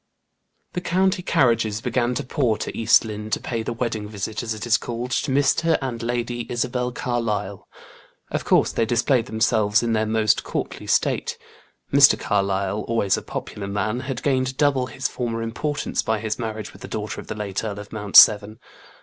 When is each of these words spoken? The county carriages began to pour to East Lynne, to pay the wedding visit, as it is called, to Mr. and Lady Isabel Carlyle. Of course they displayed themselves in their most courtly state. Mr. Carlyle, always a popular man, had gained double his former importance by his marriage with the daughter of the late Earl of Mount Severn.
The 0.73 0.81
county 0.81 1.21
carriages 1.21 1.79
began 1.79 2.15
to 2.15 2.23
pour 2.23 2.57
to 2.57 2.75
East 2.75 3.05
Lynne, 3.05 3.29
to 3.29 3.39
pay 3.39 3.61
the 3.61 3.71
wedding 3.71 4.07
visit, 4.09 4.41
as 4.41 4.55
it 4.55 4.65
is 4.65 4.75
called, 4.75 5.11
to 5.11 5.31
Mr. 5.31 5.77
and 5.79 6.01
Lady 6.01 6.47
Isabel 6.51 6.91
Carlyle. 6.91 7.67
Of 8.31 8.43
course 8.43 8.71
they 8.71 8.83
displayed 8.83 9.27
themselves 9.27 9.83
in 9.83 9.93
their 9.93 10.07
most 10.07 10.43
courtly 10.43 10.87
state. 10.87 11.37
Mr. 11.93 12.19
Carlyle, 12.19 12.81
always 12.87 13.15
a 13.15 13.21
popular 13.21 13.67
man, 13.67 13.99
had 13.99 14.23
gained 14.23 14.57
double 14.57 14.87
his 14.87 15.07
former 15.07 15.43
importance 15.43 16.01
by 16.01 16.17
his 16.17 16.39
marriage 16.39 16.73
with 16.73 16.81
the 16.81 16.87
daughter 16.87 17.21
of 17.21 17.27
the 17.27 17.35
late 17.35 17.63
Earl 17.63 17.77
of 17.77 17.93
Mount 17.93 18.15
Severn. 18.15 18.57